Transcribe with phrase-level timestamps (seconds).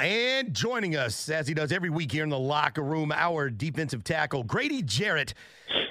[0.00, 4.02] And joining us, as he does every week here in the locker room, our defensive
[4.02, 5.34] tackle, Grady Jarrett,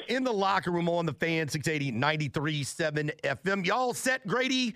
[0.08, 3.64] in the locker room on the fan, 680 93.7 FM.
[3.68, 4.74] Y'all set, Grady?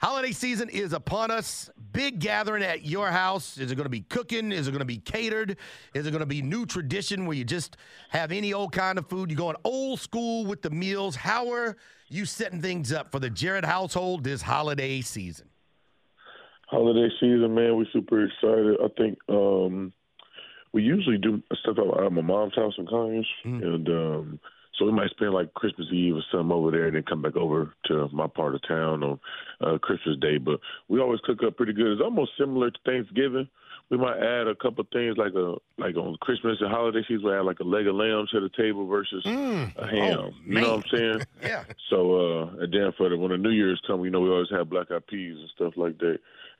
[0.00, 1.68] Holiday season is upon us.
[1.90, 3.58] Big gathering at your house.
[3.58, 4.52] Is it going to be cooking?
[4.52, 5.56] Is it going to be catered?
[5.92, 7.76] Is it going to be new tradition where you just
[8.10, 9.28] have any old kind of food?
[9.28, 11.16] You're going old school with the meals.
[11.16, 11.76] How are
[12.10, 15.48] you setting things up for the Jarrett household this holiday season?
[16.68, 18.76] Holiday season, man, we're super excited.
[18.82, 19.92] I think um,
[20.72, 23.62] we usually do stuff out at my mom's house in Conyers, mm.
[23.62, 24.40] and um,–
[24.78, 27.36] so we might spend like Christmas Eve or something over there, and then come back
[27.36, 29.20] over to my part of town on
[29.60, 30.38] uh, Christmas Day.
[30.38, 31.92] But we always cook up pretty good.
[31.92, 33.48] It's almost similar to Thanksgiving.
[33.90, 37.24] We might add a couple of things like a like on Christmas and holiday season.
[37.24, 39.74] We add like a leg of lamb to the table versus mm.
[39.76, 40.18] a ham.
[40.18, 41.20] Oh, you know what I'm saying?
[41.42, 41.64] yeah.
[41.88, 44.50] So uh, and then for the, when the New Year's come, you know we always
[44.50, 46.18] have black eyed peas and stuff like that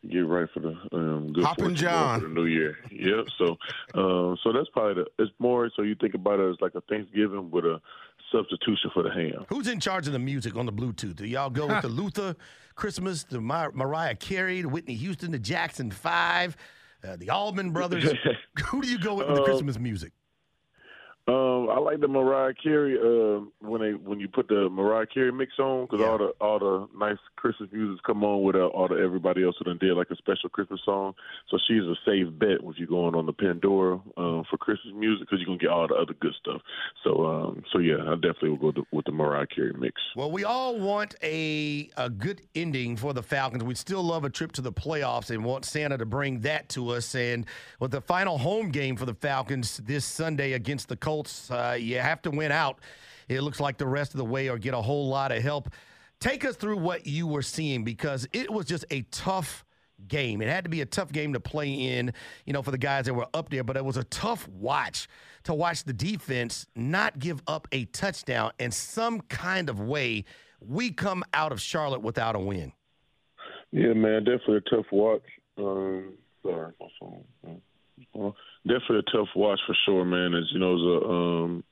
[0.08, 2.76] get right for the um, good Hoppin' John for the New Year.
[2.90, 3.26] Yep.
[3.36, 3.56] So,
[3.94, 5.22] um, so that's probably the.
[5.22, 7.80] It's more so you think about it as like a Thanksgiving with a
[8.32, 9.44] substitution for the ham.
[9.48, 11.16] Who's in charge of the music on the Bluetooth?
[11.16, 12.36] Do y'all go with the Luther
[12.74, 16.56] Christmas, the Mar- Mariah Carey, the Whitney Houston, the Jackson Five,
[17.04, 18.04] uh, the Allman Brothers?
[18.66, 20.12] Who do you go with with the um, Christmas music?
[21.28, 25.30] Um, I like the Mariah Carey uh, when they when you put the Mariah Carey
[25.30, 26.06] mix on because yeah.
[26.06, 29.54] all the all the nice Christmas music come on with uh, all the everybody else
[29.58, 31.12] who done did like a special Christmas song.
[31.50, 35.28] So she's a safe bet if you're going on the Pandora um, for Christmas music
[35.28, 36.62] because you're gonna get all the other good stuff.
[37.04, 40.00] So um, so yeah, I definitely will go to, with the Mariah Carey mix.
[40.16, 43.62] Well, we all want a a good ending for the Falcons.
[43.62, 46.88] We'd still love a trip to the playoffs and want Santa to bring that to
[46.88, 47.14] us.
[47.14, 47.44] And
[47.80, 51.17] with the final home game for the Falcons this Sunday against the Colts.
[51.18, 52.78] Colts, uh, you have to win out.
[53.28, 55.68] It looks like the rest of the way or get a whole lot of help.
[56.20, 59.64] Take us through what you were seeing because it was just a tough
[60.06, 60.40] game.
[60.40, 62.12] It had to be a tough game to play in,
[62.46, 65.08] you know, for the guys that were up there, but it was a tough watch
[65.42, 70.24] to watch the defense not give up a touchdown in some kind of way.
[70.60, 72.72] We come out of Charlotte without a win.
[73.72, 75.24] Yeah, man, definitely a tough watch.
[75.58, 76.12] Um,
[76.44, 77.60] sorry, my phone.
[78.14, 78.36] Well,
[78.66, 80.34] definitely a tough watch for sure, man.
[80.34, 81.64] As you know, it was a um,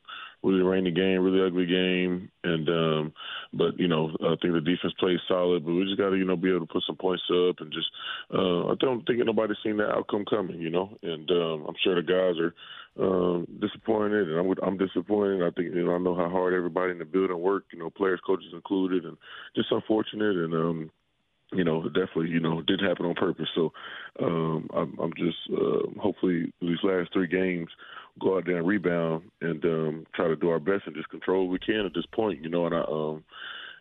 [0.42, 3.12] really rainy game, really ugly game, and um,
[3.53, 6.25] but you know, I think the defense played solid, but we just got to you
[6.25, 7.87] know be able to put some points up and just
[8.32, 11.94] uh, I don't think nobody's seen that outcome coming, you know, and um, I'm sure
[11.94, 12.54] the guys are
[12.98, 15.43] um, disappointed, and I'm I'm disappointed.
[15.43, 17.91] I think you know I know how hard everybody in the building worked, you know,
[17.91, 19.16] players, coaches included, and
[19.54, 20.54] just unfortunate and.
[20.54, 20.91] um
[21.53, 23.49] you know, definitely, you know, did happen on purpose.
[23.55, 23.73] So
[24.21, 27.69] um, I'm, I'm just uh, hopefully these last three games
[28.21, 31.47] go out there and rebound and um, try to do our best and just control
[31.47, 32.43] what we can at this point.
[32.43, 33.25] You know, and I um,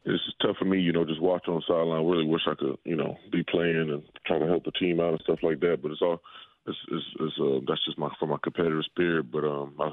[0.05, 2.05] it's just tough for me, you know, just watching on the sideline.
[2.05, 5.13] Really wish I could, you know, be playing and trying to help the team out
[5.13, 5.79] and stuff like that.
[5.81, 6.21] But it's all
[6.67, 9.31] it's, it's, it's uh, that's just my for my competitive spirit.
[9.31, 9.89] But um, I,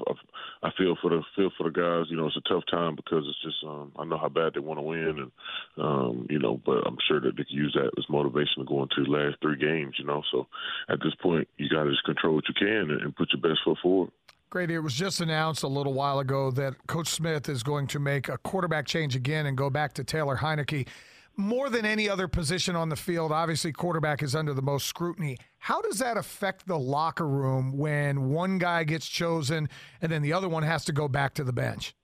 [0.63, 2.09] I feel for the feel for the guys.
[2.09, 4.59] You know, it's a tough time because it's just um, I know how bad they
[4.59, 5.31] want to win, and
[5.77, 8.81] um, you know, but I'm sure that they can use that as motivation to go
[8.83, 9.95] into the last three games.
[9.99, 10.47] You know, so
[10.89, 13.41] at this point, you got to just control what you can and, and put your
[13.41, 14.11] best foot forward.
[14.49, 17.97] Grady, it was just announced a little while ago that Coach Smith is going to
[17.97, 20.87] make a quarterback change again and go back to Taylor Heinicke
[21.35, 25.37] more than any other position on the field, obviously quarterback is under the most scrutiny.
[25.57, 29.69] How does that affect the locker room when one guy gets chosen
[30.01, 31.95] and then the other one has to go back to the bench?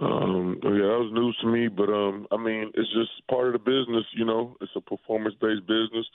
[0.00, 3.52] Um, yeah, that was news to me, but um, I mean, it's just part of
[3.52, 4.04] the business.
[4.14, 6.06] You know, it's a performance-based business,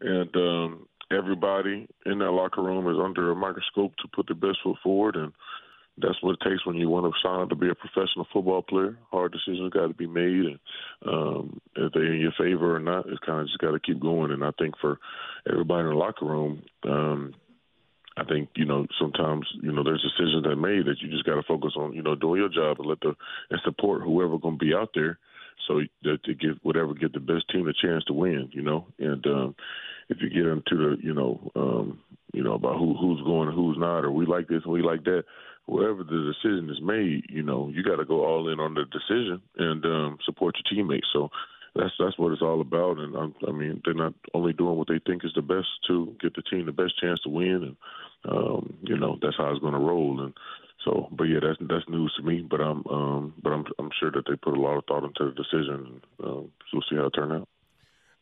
[0.00, 4.58] and um, everybody in that locker room is under a microscope to put their best
[4.62, 5.16] foot forward.
[5.16, 5.32] And
[5.98, 8.98] that's what it takes when you want to sign to be a professional football player.
[9.12, 10.58] Hard decisions got to be made, and
[11.06, 14.00] um, if they're in your favor or not, it's kind of just got to keep
[14.00, 14.32] going.
[14.32, 14.98] And I think for
[15.48, 17.34] everybody in the locker room, um,
[18.16, 21.36] I think you know sometimes you know there's decisions that made that you just got
[21.36, 23.14] to focus on you know doing your job and let the
[23.50, 25.18] and support whoever going to be out there,
[25.68, 28.50] so that to give whatever get the best team a chance to win.
[28.52, 29.54] You know, and um,
[30.08, 32.00] if you get into the you know um,
[32.32, 34.82] you know about who who's going and who's not, or we like this and we
[34.82, 35.24] like that
[35.66, 38.84] wherever the decision is made, you know, you got to go all in on the
[38.84, 41.06] decision and um, support your teammates.
[41.12, 41.30] So
[41.74, 42.98] that's that's what it's all about.
[42.98, 46.14] And I, I mean, they're not only doing what they think is the best to
[46.20, 47.76] get the team the best chance to win, and
[48.30, 50.20] um, you know that's how it's going to roll.
[50.20, 50.34] And
[50.84, 52.46] so, but yeah, that's that's news to me.
[52.48, 55.24] But I'm um, but I'm I'm sure that they put a lot of thought into
[55.24, 56.00] the decision.
[56.22, 57.48] Um, so we'll see how it turns out.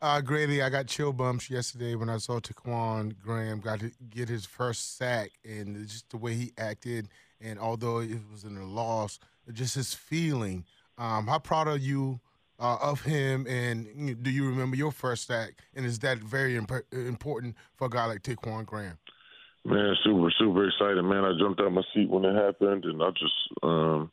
[0.01, 4.27] Uh, Grady, I got chill bumps yesterday when I saw Ta'Quon Graham got to get
[4.27, 7.07] his first sack, and just the way he acted,
[7.43, 9.19] and although it was in a loss,
[9.51, 10.65] just his feeling.
[10.97, 12.19] Um, how proud are you
[12.59, 15.55] uh, of him, and do you remember your first sack?
[15.75, 18.97] And is that very imp- important for a guy like Ta'Quon Graham?
[19.65, 21.23] Man, super, super excited, man.
[21.23, 24.11] I jumped out my seat when it happened, and I just um,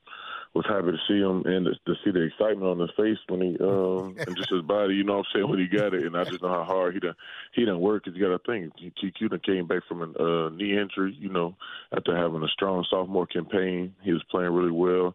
[0.54, 3.40] was happy to see him and to, to see the excitement on his face when
[3.40, 4.94] he um, and just his body.
[4.94, 6.94] You know what I'm saying when he got it, and I just know how hard
[6.94, 7.14] he done
[7.54, 8.04] he done work.
[8.04, 11.16] He's got to think TQ done came back from a uh, knee injury.
[11.18, 11.56] You know,
[11.96, 15.14] after having a strong sophomore campaign, he was playing really well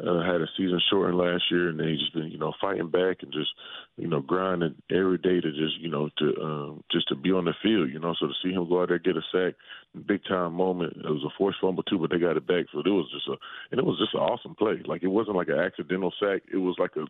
[0.00, 3.22] uh, had a season shortened last year, and he's just been you know fighting back
[3.22, 3.50] and just
[3.96, 7.44] you know grinding every day to just you know to um, just to be on
[7.44, 7.90] the field.
[7.90, 9.54] You know, so to see him go out there get a sack,
[10.06, 10.94] big time moment.
[10.96, 12.66] It was a forced fumble too, but they got it back.
[12.72, 13.36] So it was just a
[13.70, 14.82] and it was just an awesome play.
[14.84, 16.42] Like it wasn't like an accidental sack.
[16.52, 17.06] It was like a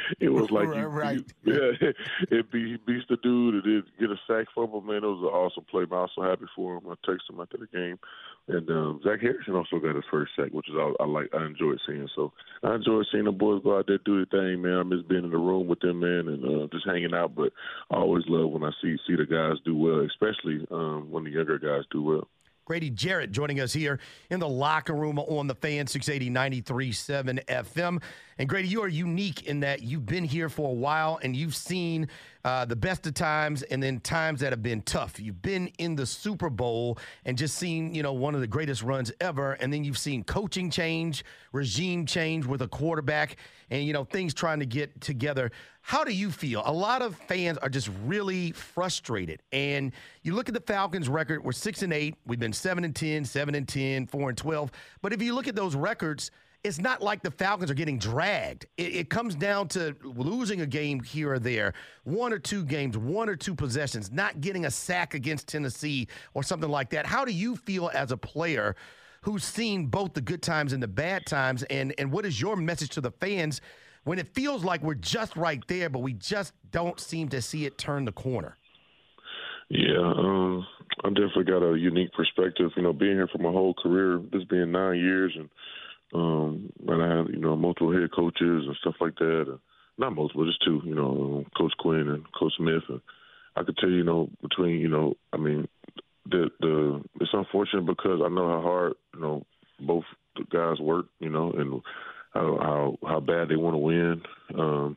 [0.20, 1.24] it was like right, you, right.
[1.44, 1.90] You, yeah,
[2.38, 4.80] it be he beats the dude and did get a sack fumble.
[4.80, 5.82] Man, it was an awesome play.
[5.82, 6.82] Man, I was so happy for him.
[6.88, 7.98] I texted him after the game.
[8.46, 11.30] And um, Zach Harrison also got his first sack, which is I, I like.
[11.34, 12.06] I enjoyed seeing.
[12.14, 12.32] So
[12.62, 14.78] I enjoyed seeing the boys go out there do their thing, man.
[14.78, 17.34] I miss being in the room with them, man, and uh, just hanging out.
[17.34, 17.52] But
[17.90, 21.30] I always love when I see see the guys do well, especially um, when the
[21.30, 22.28] younger guys do well.
[22.66, 23.98] Grady Jarrett joining us here
[24.30, 26.30] in the locker room on the fan 680
[26.62, 28.02] 93.7 FM.
[28.38, 31.54] And Grady, you are unique in that you've been here for a while and you've
[31.54, 32.08] seen
[32.44, 35.18] uh, the best of times and then times that have been tough.
[35.18, 38.82] You've been in the Super Bowl and just seen, you know, one of the greatest
[38.82, 39.52] runs ever.
[39.54, 43.36] And then you've seen coaching change, regime change with a quarterback,
[43.70, 45.50] and, you know, things trying to get together.
[45.80, 46.62] How do you feel?
[46.66, 49.42] A lot of fans are just really frustrated.
[49.52, 49.92] And
[50.22, 53.24] you look at the Falcons record, we're 6 and 8, we've been 7 and 10,
[53.24, 54.70] 7 and 10, 4 and 12.
[55.00, 56.30] But if you look at those records,
[56.64, 58.66] it's not like the Falcons are getting dragged.
[58.78, 61.74] It, it, comes down to losing a game here or there,
[62.04, 66.42] one or two games, one or two possessions, not getting a sack against Tennessee or
[66.42, 67.04] something like that.
[67.04, 68.74] How do you feel as a player
[69.20, 71.62] who's seen both the good times and the bad times?
[71.64, 73.60] And, and what is your message to the fans
[74.04, 77.66] when it feels like we're just right there, but we just don't seem to see
[77.66, 78.56] it turn the corner?
[79.68, 80.66] Yeah, um,
[81.04, 82.70] I definitely got a unique perspective.
[82.76, 85.48] You know, being here for my whole career, this being nine years, and
[86.14, 89.44] um, and I had, you know, multiple head coaches and stuff like that.
[89.48, 89.58] And
[89.98, 92.82] not multiple, just two, you know, Coach Quinn and Coach Smith.
[92.88, 93.00] And
[93.56, 95.68] I could tell you, know, between, you know, I mean,
[96.26, 99.46] the the it's unfortunate because I know how hard, you know,
[99.80, 100.04] both
[100.36, 101.82] the guys work, you know, and
[102.32, 104.22] how how, how bad they want to win.
[104.58, 104.96] Um,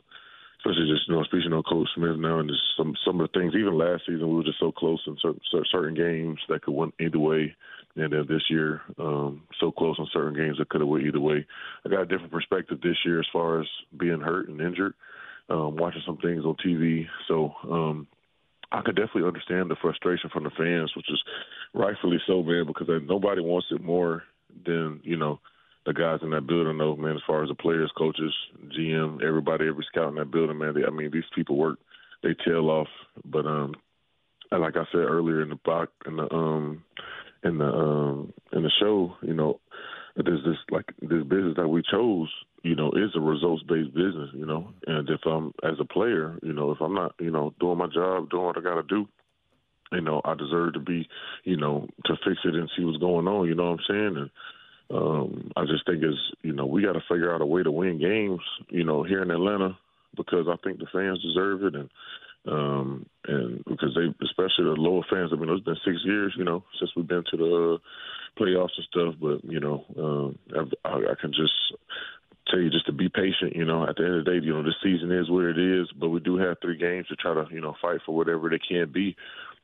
[0.59, 3.39] especially just you know speaking on Coach Smith now and just some some of the
[3.39, 3.53] things.
[3.55, 5.41] Even last season, we were just so close in certain,
[5.71, 7.55] certain games that could win either way.
[7.97, 11.19] And then this year, um, so close in certain games that could have went either
[11.19, 11.45] way.
[11.85, 13.67] I got a different perspective this year as far as
[13.97, 14.93] being hurt and injured,
[15.49, 17.07] um, watching some things on TV.
[17.27, 18.07] So um,
[18.71, 21.21] I could definitely understand the frustration from the fans, which is
[21.73, 24.23] rightfully so, man, because nobody wants it more
[24.65, 25.39] than you know
[25.85, 28.33] the guys in that building know, man, as far as the players, coaches,
[28.77, 30.73] GM, everybody, every scout in that building, man.
[30.73, 31.79] They, I mean, these people work
[32.23, 32.87] they tail off.
[33.25, 33.75] But um
[34.51, 36.83] like I said earlier in the box in the um
[37.47, 39.59] in the um in the show, you know,
[40.15, 42.29] there's this like this business that we chose,
[42.63, 44.69] you know, is a results based business, you know.
[44.85, 47.87] And if I'm as a player, you know, if I'm not, you know, doing my
[47.87, 49.07] job, doing what I gotta do,
[49.91, 51.07] you know, I deserve to be,
[51.43, 54.17] you know, to fix it and see what's going on, you know what I'm saying?
[54.17, 54.29] And
[54.89, 57.71] um, I just think is you know we got to figure out a way to
[57.71, 59.77] win games, you know, here in Atlanta
[60.15, 61.89] because I think the fans deserve it and
[62.47, 65.31] um, and because they especially the lower fans.
[65.33, 67.77] I mean, it's been six years, you know, since we've been to the
[68.39, 69.15] playoffs and stuff.
[69.19, 70.39] But you know, um,
[70.85, 71.53] I, I can just
[72.49, 73.55] tell you just to be patient.
[73.55, 75.59] You know, at the end of the day, you know, this season is where it
[75.59, 78.49] is, but we do have three games to try to you know fight for whatever
[78.49, 79.15] they can be.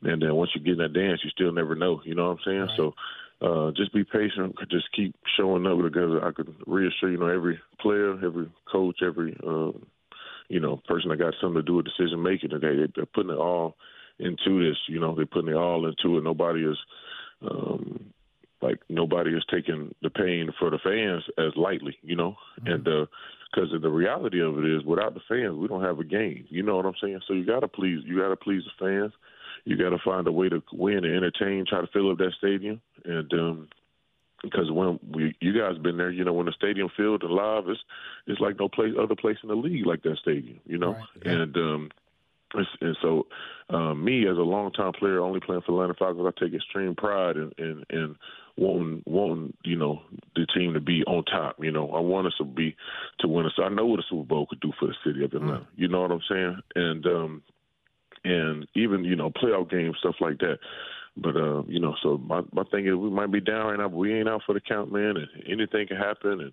[0.01, 2.01] And then once you get in that dance, you still never know.
[2.03, 2.59] You know what I'm saying?
[2.59, 2.77] Right.
[2.77, 2.93] So
[3.41, 4.55] uh, just be patient.
[4.69, 9.37] Just keep showing up because I could reassure you know every player, every coach, every
[9.45, 9.85] um,
[10.53, 12.91] you know person that got something to do with decision making today.
[12.95, 13.75] They're putting it all
[14.19, 14.77] into this.
[14.87, 16.23] You know, they're putting it all into it.
[16.23, 16.77] Nobody is
[17.41, 18.13] um,
[18.61, 21.97] like nobody is taking the pain for the fans as lightly.
[22.01, 22.71] You know, mm-hmm.
[22.71, 26.03] and because uh, the reality of it is, without the fans, we don't have a
[26.03, 26.45] game.
[26.49, 27.21] You know what I'm saying?
[27.27, 28.01] So you got to please.
[28.05, 29.13] You got to please the fans
[29.65, 32.33] you got to find a way to win and entertain, try to fill up that
[32.37, 33.69] stadium, and um,
[34.43, 37.67] because when we you guys been there, you know, when the stadium filled and live,
[37.67, 37.79] it's
[38.27, 41.03] it's like no place other place in the league like that stadium, you know, right,
[41.25, 41.31] yeah.
[41.31, 41.89] and um,
[42.53, 43.25] and so
[43.69, 46.93] um, me as a longtime player, only playing for the Atlanta Falcons, I take extreme
[46.95, 48.15] pride in in, in
[48.57, 50.01] wanting wanting you know
[50.35, 51.55] the team to be on top.
[51.59, 52.75] You know, I want us to be
[53.19, 53.49] to win.
[53.55, 55.61] So I know what a Super Bowl could do for the city of Atlanta.
[55.61, 55.67] Mm.
[55.75, 56.57] You know what I'm saying?
[56.75, 57.43] And um,
[58.23, 60.59] and even you know playoff games, stuff like that.
[61.15, 63.87] But uh, you know, so my my thing is we might be down right now,
[63.87, 65.15] but we ain't out for the count, man.
[65.15, 66.41] And anything can happen.
[66.41, 66.51] And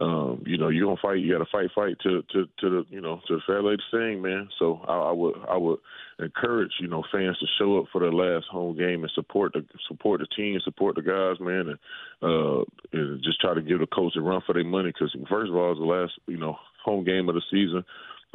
[0.00, 1.18] um, you know, you're gonna fight.
[1.18, 3.82] You got to fight, fight to to to the you know to the fair lady
[3.90, 4.48] sing, man.
[4.58, 5.78] So I, I would I would
[6.20, 9.66] encourage you know fans to show up for their last home game and support the
[9.86, 11.78] support the team, support the guys, man, and
[12.22, 14.88] uh, and just try to give the coach a run for their money.
[14.88, 17.84] Because first of all, it's the last you know home game of the season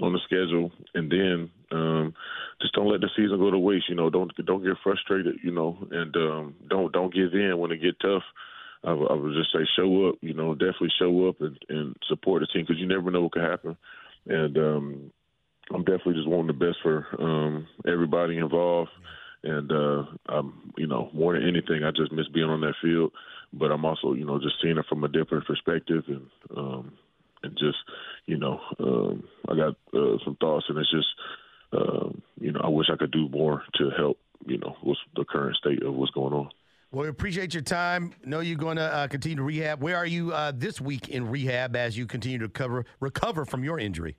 [0.01, 2.13] on the schedule, and then um,
[2.61, 3.89] just don't let the season go to waste.
[3.89, 5.35] You know, don't don't get frustrated.
[5.43, 8.23] You know, and um, don't don't give in when it get tough.
[8.83, 10.15] I, I would just say show up.
[10.21, 13.33] You know, definitely show up and, and support the team because you never know what
[13.33, 13.77] could happen.
[14.25, 15.11] And um,
[15.73, 18.91] I'm definitely just wanting the best for um, everybody involved.
[19.43, 23.11] And uh, I'm, you know, more than anything, I just miss being on that field.
[23.51, 26.93] But I'm also, you know, just seeing it from a different perspective and um,
[27.43, 27.77] and just
[28.25, 31.07] you know um, I got uh, some thoughts, and it's just
[31.73, 35.25] um, you know I wish I could do more to help you know what's the
[35.25, 36.49] current state of what's going on.
[36.91, 38.13] Well, we appreciate your time.
[38.23, 39.81] Know you're going to uh, continue to rehab.
[39.81, 43.63] Where are you uh, this week in rehab as you continue to cover, recover from
[43.63, 44.15] your injury?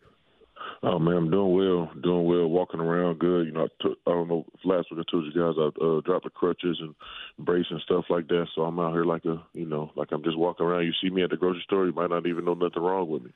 [0.87, 3.47] Oh man, I'm doing well, doing well, walking around good.
[3.47, 4.45] You know, I, took, I don't know.
[4.53, 6.95] If last week I told you guys I uh, dropped the crutches and
[7.39, 8.49] brace and stuff like that.
[8.55, 10.85] So I'm out here like a, you know, like I'm just walking around.
[10.85, 13.25] You see me at the grocery store, you might not even know nothing wrong with
[13.25, 13.31] me.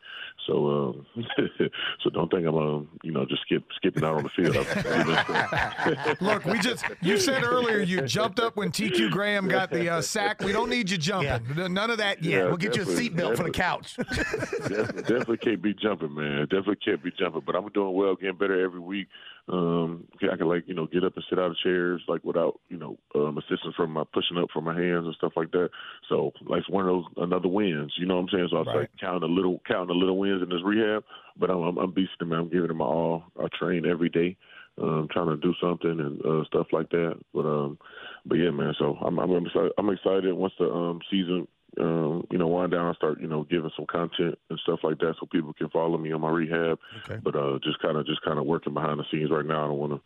[0.46, 1.06] So, um,
[2.04, 6.20] so don't think I'm, um, you know, just skip skipping out on the field.
[6.20, 10.02] Look, we just you said earlier you jumped up when TQ Graham got the uh,
[10.02, 10.42] sack.
[10.42, 11.56] We don't need you jumping.
[11.56, 11.68] Yeah.
[11.68, 12.30] None of that yet.
[12.30, 13.96] Yeah, we'll get you a seatbelt for the couch.
[14.06, 16.42] definitely, definitely can't be jumping, man.
[16.42, 19.08] Definitely can't be jumping but I'm doing well, getting better every week.
[19.48, 22.60] Um, I can like you know get up and sit out of chairs like without
[22.68, 25.70] you know um, assistance from my pushing up from my hands and stuff like that.
[26.08, 28.48] So like one of those another wins, you know what I'm saying?
[28.50, 28.80] So I was right.
[28.80, 31.04] like counting a little counting a little wins in this rehab,
[31.38, 32.40] but I'm I'm, I'm beasting man.
[32.40, 33.24] I'm giving it my all.
[33.38, 34.36] I train every day.
[34.80, 37.78] Um, trying to do something and uh, stuff like that, but um,
[38.24, 38.74] but yeah, man.
[38.78, 39.72] So I'm I'm excited.
[39.76, 41.48] I'm excited once the um season
[41.80, 44.98] um, you know, wind down and start, you know, giving some content and stuff like
[44.98, 46.78] that so people can follow me on my rehab.
[47.04, 47.20] Okay.
[47.22, 49.64] But uh, just kind of, just kind of working behind the scenes right now.
[49.64, 50.00] I don't want to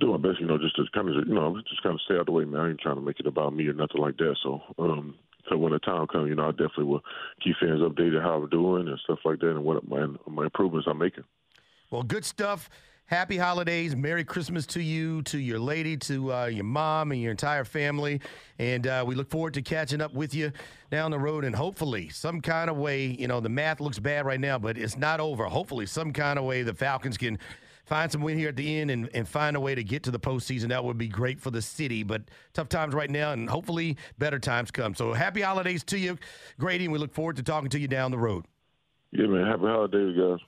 [0.00, 2.16] do my best, you know, just to kind of, you know, just kind of stay
[2.16, 2.60] out the way, man.
[2.60, 4.36] I ain't trying to make it about me or nothing like that.
[4.42, 5.14] So, um,
[5.48, 7.04] so when the time comes, you know, I definitely will
[7.42, 10.88] keep fans updated how I'm doing and stuff like that and what my my improvements
[10.90, 11.24] I'm making.
[11.90, 12.70] Well, good stuff.
[13.06, 13.94] Happy holidays.
[13.94, 18.18] Merry Christmas to you, to your lady, to uh, your mom, and your entire family.
[18.58, 20.52] And uh, we look forward to catching up with you
[20.90, 21.44] down the road.
[21.44, 24.78] And hopefully, some kind of way, you know, the math looks bad right now, but
[24.78, 25.44] it's not over.
[25.44, 27.38] Hopefully, some kind of way the Falcons can
[27.84, 30.10] find some win here at the end and, and find a way to get to
[30.10, 30.68] the postseason.
[30.68, 32.04] That would be great for the city.
[32.04, 32.22] But
[32.54, 34.94] tough times right now, and hopefully, better times come.
[34.94, 36.16] So happy holidays to you,
[36.58, 38.46] Grady, and we look forward to talking to you down the road.
[39.12, 39.46] Yeah, man.
[39.46, 40.38] Happy holidays, guys.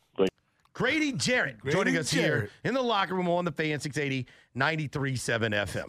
[0.77, 2.27] Grady Jarrett Grady joining us Jarrett.
[2.43, 5.89] here in the locker room on the fan 680 93.7 FM.